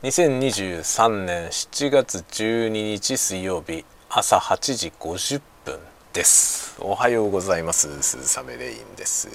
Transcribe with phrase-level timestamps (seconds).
[0.00, 5.80] 2023年7月12日水曜日朝8時50分
[6.12, 6.76] です。
[6.80, 8.00] おはようございます。
[8.00, 9.28] 鈴雨レインです。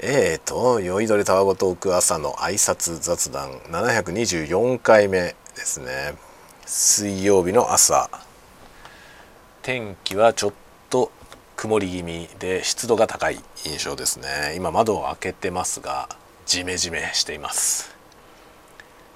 [0.00, 6.14] えーと酔いどれたわごトーク朝の挨拶雑談724回目ですね。
[6.66, 8.10] 水曜日の朝
[9.62, 10.52] 天気はちょっ
[10.88, 11.12] と
[11.54, 14.54] 曇り気味で湿度が高い印象ですね。
[14.56, 16.08] 今窓を開けてますが
[16.44, 17.89] ジメジメしています。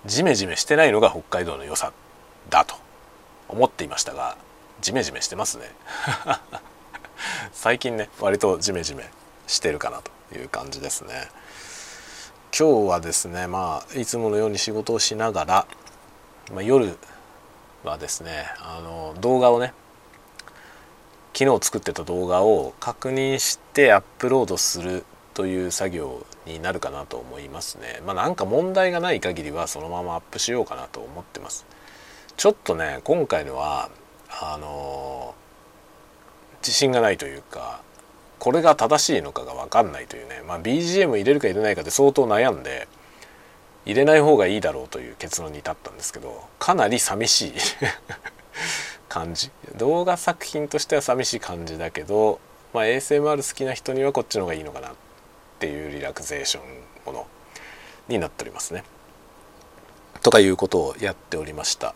[0.07, 1.93] ジメジメしてないのが北海道の良さ
[2.51, 2.77] だと
[3.49, 4.37] 思っていましたが
[4.81, 5.71] ジメジメしてますね。
[7.53, 9.09] 最近ね割とジメジメ
[9.47, 11.29] してるかなという感じですね。
[12.57, 15.67] 今日はですねまあいつものように仕事をしながら、
[16.53, 16.99] まあ、夜
[17.83, 19.73] はですねあの動画をね
[21.37, 28.01] 昨日作ってた動画を確認してアップロードするという作業になるかなと思いますね。
[28.07, 31.67] まあなんか問題がない限りはそのままアップしようかなと思ってます。
[32.37, 33.91] ちょっとね今回のは
[34.31, 35.35] あの
[36.63, 37.83] 自信がないというか
[38.39, 42.89] これが正しいのかが分かんないというね、まあ、BGM 入れるか入れないかで相当悩んで
[43.87, 47.53] 入れない方がいいだろうという結論に至ったんですけどかなり寂しい
[49.09, 49.51] 感じ。
[49.77, 52.41] 動画作品としては寂しい感じだけど、
[52.73, 54.93] まあ、ASMR 好きな人にはこっちの方がいいのかな
[55.57, 56.65] っていうリラクゼーション
[57.07, 57.27] もの
[58.09, 58.85] になっておりますね。
[60.23, 61.95] とかいうことをやっておりました。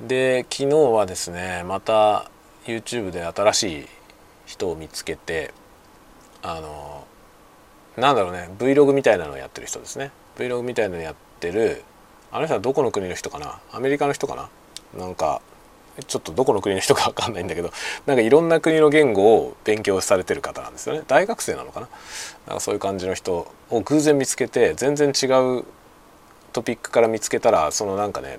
[0.00, 2.30] で昨日はですねまた
[2.66, 3.86] YouTube で新しい
[4.46, 5.54] 人を見つけて
[6.42, 7.06] あの
[7.96, 11.84] なんだろうね Vlog みたいなのをやってる人ですね Vlog みたいなのやってる
[12.32, 13.60] あの人はどこの国の人かな？
[13.72, 14.48] アメリカの人かな？
[14.98, 15.40] なんか
[16.02, 17.70] ちょっとどこの国の人か分かんないんだけど
[18.06, 21.02] なんかいろんな国の言語を勉強されてる方なんですよね。
[21.06, 21.88] 大学生なのかな？
[22.46, 25.26] なんかそういう感じの人を偶然見つけて全然違
[25.58, 25.64] う
[26.52, 28.38] トピックから見つけたらそのなんかね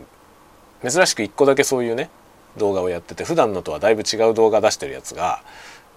[0.88, 2.10] 珍しく1個だけそういうね
[2.58, 5.42] 動画をやってて普段のとはだいぶ違う動画出してるやつが、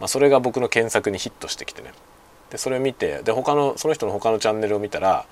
[0.00, 1.92] まあ、それが僕の検索にヒットしてきてね。
[2.50, 5.26] でそれを見てで他のその人の他のチャンネルを見たら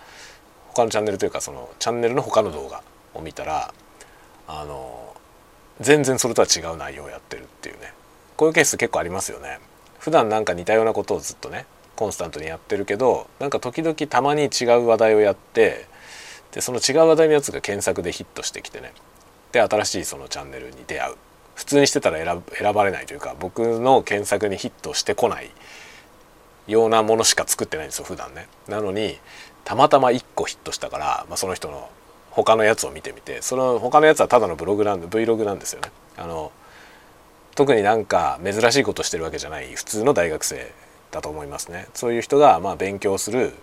[0.74, 2.82] 他のチャンネルというかそのチャンネルの他の動画
[3.14, 3.72] を見たら
[4.46, 5.05] あの
[5.80, 7.92] 全然それとは違う内容をやってるっていうね。
[8.36, 9.58] こういうケース結構ありますよね。
[9.98, 11.66] 普段なんか似たようなことをずっとね
[11.96, 15.86] コンスタントにやってるけどなんか時々たまに違う話題をやって
[16.52, 18.92] でその違う話題のやつが検索でヒットしてきてね。
[19.52, 21.14] で新しいそのチャンネルに出会う。
[21.54, 25.50] 普通にしてたら選選ばれないというか僕の検索にヒットしてこない
[26.66, 28.48] ようなものしか作ってないんですよ普段ね。
[28.68, 29.18] なのに
[29.64, 31.88] たまたま1個ヒットしたから、まあ、その人の
[32.36, 35.90] 他のやつを見てみてその他のやつはただのブログなんで Vlog なんですよね。
[36.18, 36.52] あの
[37.54, 40.70] 特になんか珍しいことしてるわけじゃない普通の大学生
[41.10, 41.88] だと思いますね。
[41.94, 43.54] そういう人がまあ勉強する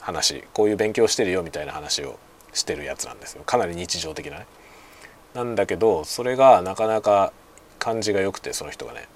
[0.00, 2.18] 話こういう勉強してるよみたいな話を
[2.52, 3.44] してるやつなんですよ。
[3.44, 4.46] かなり日常的なね。
[5.34, 7.32] なんだけどそれがなかなか
[7.78, 9.06] 感じが良くてその人がね。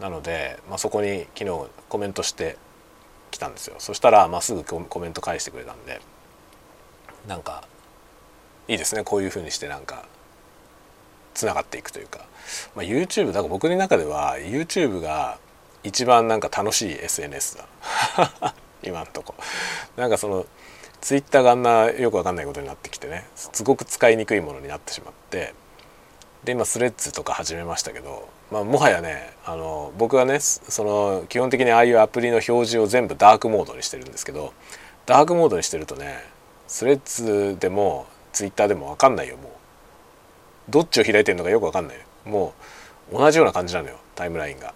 [0.00, 2.56] なので、まあ、そこに昨日コメントして
[3.30, 3.76] きたんですよ。
[3.78, 6.00] そしたら、まあ、すぐコメント返してくれたんで
[7.28, 7.64] なんか
[8.70, 9.04] いいですね。
[9.04, 10.04] こういうふうにしてなんか
[11.34, 12.20] つながっていくというか、
[12.74, 15.38] まあ、YouTube だから僕の中では YouTube が
[15.82, 18.54] 一番なんか楽しい SNS だ。
[18.82, 19.34] 今んとこ。
[19.96, 20.46] なんかその
[21.00, 25.54] Twitter があんなよくわかんないことになってきてねすごく使いにくいものになってしまって
[26.44, 34.52] で今スレッズとか始めましたけど、まあ、もはやねあの僕はねその基本的にああいうアプリの表示を全部ダークモードにしてるんですけど
[35.06, 36.18] ダークモードにしてるとね
[36.66, 39.52] スレッズでもツイッターでも分かんないよもう。
[40.70, 42.54] どっちを開いてるのかよく分かんないも
[43.12, 44.74] う同じような感じなのよタイムラインが。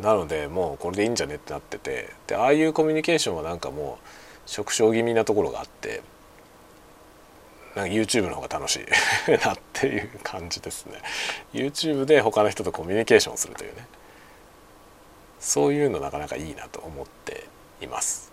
[0.00, 2.10] なのでもうこれでいいんじゃねってなってて。
[2.26, 4.08] でああいうコミュニケーションはなんかもう
[4.48, 6.02] 縮小気味なところがあって
[7.74, 11.00] なんか YouTube の方が楽しい なっていう感じですね。
[11.52, 13.86] YouTube で他の人とコミュニケーションするというね。
[15.40, 17.46] そういうのなかなかいいなと思って
[17.80, 18.32] います。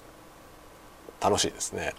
[1.19, 1.93] 楽しいですね。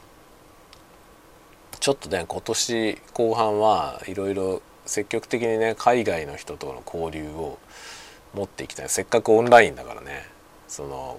[1.82, 7.58] ちょっとね今年後半はいろいろ積極的にね海外の人との交流を
[8.34, 8.88] 持っていきたい。
[8.88, 10.24] せっかくオンラインだからね
[10.68, 11.18] その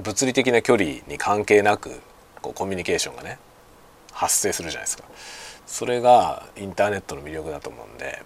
[0.00, 1.90] 物理的な距離に関係なく
[2.40, 3.40] こうコミュニケーションがね
[4.12, 5.02] 発生するじゃないですか。
[5.66, 8.22] それがインターネットの魅力だと思うんで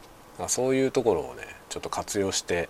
[0.49, 2.69] そういうところをねちょっと活用して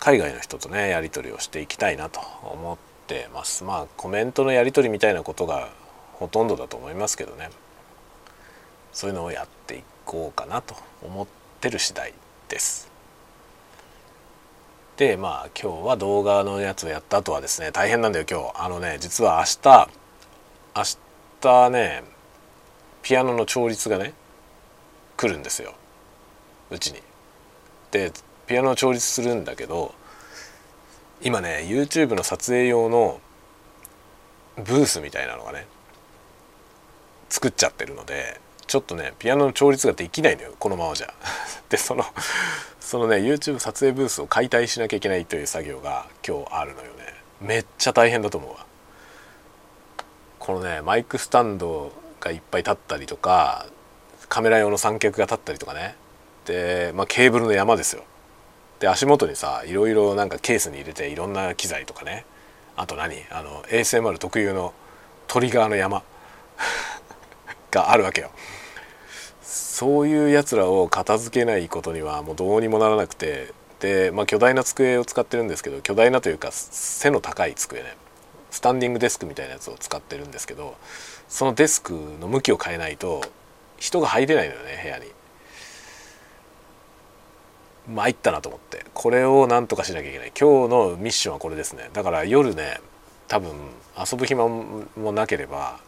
[0.00, 3.62] 海外の人とねやり取りをしていきたいなと思ってます。
[3.62, 5.68] まあコメントのやり取りみたいなことが
[6.18, 7.50] ほとんどだと思いますけどね
[8.92, 11.26] そういうのをやっていこうかなと思っ
[11.60, 12.12] てる次第
[12.48, 12.90] です。
[14.96, 19.88] でまあ今日は動画のやつをやった後はですね大変なんだよ今日あのね実は明日
[20.74, 20.84] 明
[21.40, 22.02] 日ね
[23.02, 24.12] ピアノの調律がね
[25.16, 25.74] 来るんですよ
[26.70, 27.00] うちに。
[27.92, 28.12] で
[28.48, 29.94] ピアノを調律するんだけど
[31.22, 33.20] 今ね YouTube の撮影用の
[34.56, 35.66] ブースみたいなのがね
[37.28, 41.12] 作っちゃってるのでちょっとねピアノの調律ができないのよこのままじゃ。
[41.70, 42.04] でその
[42.80, 47.14] そのね YouTube 撮影ブースを解体しなきゃいけないという作業が今日あるのよね。
[47.40, 48.66] めっちゃ大変だと思うわ。
[50.38, 53.66] このねマイクスタンドがいっぱい立ったりとか
[54.28, 55.96] カメラ用の三脚が立ったりとかね。
[56.44, 58.04] で、まあ、ケーブルの山ですよ。
[58.80, 62.24] で足元にさいろいろなんかケースに入れていろんな機材とかね。
[62.76, 63.24] あと何？
[63.30, 64.72] あの ASMR 特有の
[65.26, 66.02] トリガーの山。
[67.82, 68.30] があるわけよ。
[69.42, 73.52] そういうやつらを片付けないことにはもうどうにもならなくて。
[73.80, 77.96] で、まあ、巨大な机を使ってるんですけど巨大なというか背の高い机ね。
[78.50, 80.74] スタンディングデスクみたいなやつを使ってるんですけど
[81.28, 83.22] そのデスクの向きを変えないと
[83.76, 85.04] 人が入れないのよね部屋に。
[87.94, 88.84] 参ったなと思って。
[88.94, 90.32] これをなんとかしなきゃいけない。
[90.38, 91.88] 今日のミッションはこれですね。
[91.92, 92.80] だから夜ね
[93.28, 93.52] 多分
[93.96, 95.78] 遊ぶ暇もなければ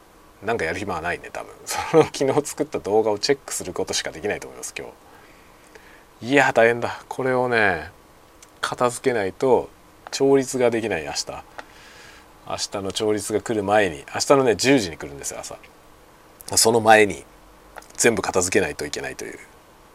[0.42, 1.52] なんかやる暇はないね多分。
[1.64, 4.88] その昨日作った動画をチェックすることしかできないと思います今
[6.20, 6.26] 日。
[6.32, 7.02] いや大変だ。
[7.08, 7.90] これをね
[8.60, 9.68] 片付けないと
[10.10, 11.26] 調律ができない明日。
[12.48, 13.98] 明日の調律が来る前に。
[13.98, 15.56] 明日のね10時に来るんですよ朝。
[16.56, 17.24] その前に
[17.96, 19.38] 全部片付けないといけないという。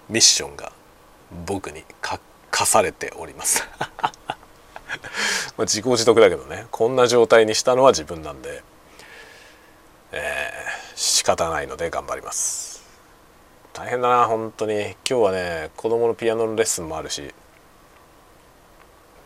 [0.10, 0.72] ミッションが
[1.48, 1.84] 僕に
[2.52, 3.68] 課されております。
[5.58, 6.68] ま自業自得だけどね。
[6.70, 8.64] こんな状態にしたのは自分なんで。
[10.18, 12.82] えー、仕方ないので頑張ります。
[13.74, 14.82] 大変だな本当に。
[14.82, 17.34] 今日はね子供のピアノのレッスンもあるし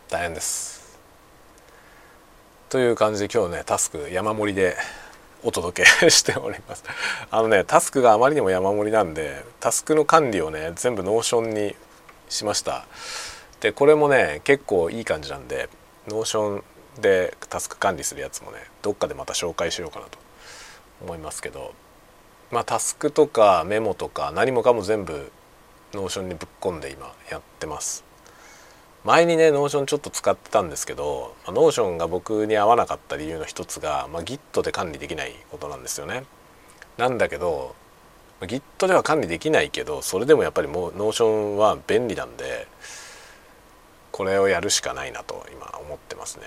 [0.08, 0.98] 大変です。
[2.68, 4.76] という感じで今日ねタスク山盛りで
[5.44, 6.82] お届け しております。
[7.30, 11.76] あのねタスクがあまりにも山盛りなんでタスクの管理をね全部 Notion に
[12.28, 12.84] しました。
[13.60, 15.68] でこれもね結構いい感じなんで
[16.08, 16.64] Notion
[17.00, 20.29] でタスク管理するやつもねどっかでまた紹介しようかなと。
[21.02, 21.74] 思いますけど
[22.50, 25.30] まあタスクとかメモとか何もかも全部
[25.94, 28.04] Notion にぶっ込んで今やってます。
[29.02, 36.24] 前にね Notion ちょっと使ってたんですけど、ま、 Notion が僕に合わなかった理由の一つが、まあ、Git で管理できないことなんですよね。
[36.98, 37.74] なんだけど
[38.42, 42.68] Git では管理できないけどそれでもやっぱりもう Notion は便利なんで
[44.12, 46.44] これをやるしかないなと今思ってますね。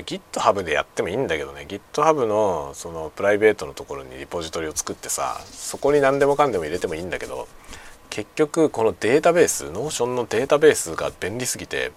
[0.00, 7.46] GitHub でやってもいいんだけどね GitHub のそのプライベートのところにリポジトリを作ってさそこに何でもかんでも入れてもいいんだけど
[8.08, 11.92] 結局このデータベース Notion のデータベースが便利すぎて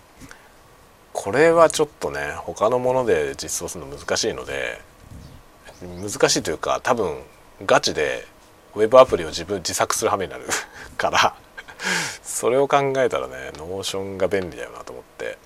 [1.13, 4.81] これはちょっとね他のもので実装するの難しいので
[5.81, 7.18] 難しいというか多分
[7.65, 8.25] ガチで
[8.75, 10.44] ウェブアプリを自分自作する羽目になる
[10.97, 11.36] から
[12.24, 15.38] それを考えたらね Notion が便利だよなと思って。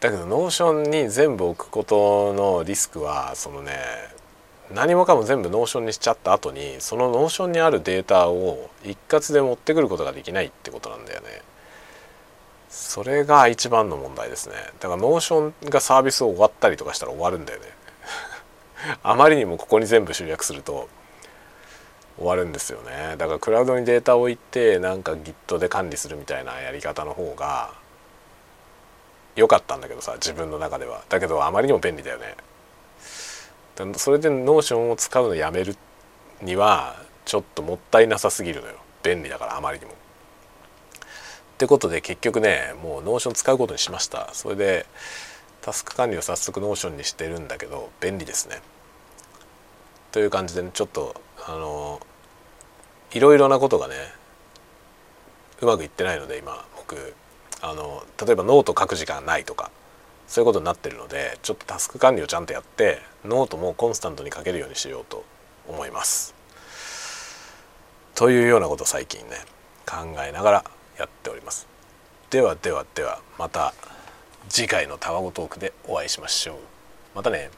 [0.00, 3.72] だけど Notion に全部置くことのリスクはそのね
[4.72, 11.42] 何もかも全部 Notion にしちゃった後にその Notion にあるデータを一括で持ってくることができないってことなんだよね。
[12.68, 14.56] それが一番の問題ですね。
[14.80, 17.66] だから Notion がサービスを終わったりとかしたら終わるんだよね。
[19.02, 20.88] あまりにもここに全部集約すると
[22.18, 23.14] 終わるんですよね。
[23.18, 27.70] だからクラウドにデータを置いてなんか Git で管理するみたいなやり方の方が
[29.36, 31.04] 良かったんだけどさ自分の中では。
[31.08, 32.34] だけどあまりにも便利だよね。
[33.96, 35.76] それで Notion を使うのやめる
[36.40, 38.74] にはちょっともったいなさすぎるのよ。
[39.02, 39.92] 便利だからあまりにも。
[39.92, 39.94] っ
[41.58, 44.30] てことで結局ねもう Notion 使うことにしました。
[44.32, 44.86] それで
[45.60, 48.62] タスク管理を早速 Notion にしてるんだけど便利ですね。
[50.12, 52.00] という感じで、ね、ちょっとあの
[53.12, 53.94] いろいろなことがね
[55.60, 57.14] うまくいってないので今僕。
[57.62, 59.70] あの例えばノート書く時間ないとか
[60.26, 65.24] そういうことになってるのでちょっとタスク管理をちゃんとやってノートもコンスタントに書けるようにしようと
[65.68, 66.34] 思います。
[68.14, 69.36] というようなことを最近ね
[69.86, 69.96] 考
[70.26, 70.64] えながら
[70.98, 71.66] やっております。
[72.30, 73.74] ではではではまた
[74.48, 76.56] 次回のタワゴトークでお会いしましょう。
[77.14, 77.50] またね。